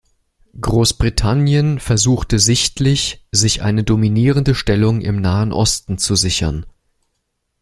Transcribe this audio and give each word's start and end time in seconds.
Großbritannien 0.59 1.79
versuchte 1.79 2.39
sichtlich, 2.39 3.23
sich 3.31 3.61
eine 3.61 3.83
dominierende 3.83 4.55
Stellung 4.55 4.99
im 5.01 5.21
Nahen 5.21 5.53
Osten 5.53 5.99
zu 5.99 6.15
sichern. 6.15 6.65